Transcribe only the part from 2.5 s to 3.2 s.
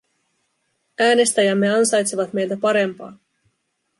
parempaa.